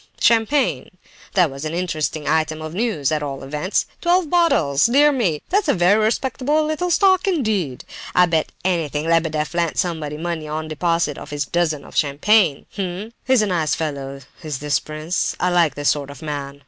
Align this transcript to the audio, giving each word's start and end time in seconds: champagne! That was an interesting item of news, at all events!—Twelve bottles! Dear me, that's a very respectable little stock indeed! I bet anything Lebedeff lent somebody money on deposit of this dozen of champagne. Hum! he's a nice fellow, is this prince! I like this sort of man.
champagne! 0.19 0.89
That 1.35 1.51
was 1.51 1.63
an 1.63 1.75
interesting 1.75 2.27
item 2.27 2.59
of 2.59 2.73
news, 2.73 3.11
at 3.11 3.21
all 3.21 3.43
events!—Twelve 3.43 4.31
bottles! 4.31 4.87
Dear 4.87 5.11
me, 5.11 5.43
that's 5.49 5.67
a 5.67 5.75
very 5.75 6.03
respectable 6.03 6.65
little 6.65 6.89
stock 6.89 7.27
indeed! 7.27 7.85
I 8.15 8.25
bet 8.25 8.51
anything 8.65 9.05
Lebedeff 9.05 9.53
lent 9.53 9.77
somebody 9.77 10.17
money 10.17 10.47
on 10.47 10.67
deposit 10.67 11.19
of 11.19 11.29
this 11.29 11.45
dozen 11.45 11.85
of 11.85 11.95
champagne. 11.95 12.65
Hum! 12.77 13.13
he's 13.25 13.43
a 13.43 13.45
nice 13.45 13.75
fellow, 13.75 14.21
is 14.41 14.57
this 14.57 14.79
prince! 14.79 15.35
I 15.39 15.51
like 15.51 15.75
this 15.75 15.89
sort 15.89 16.09
of 16.09 16.23
man. 16.23 16.59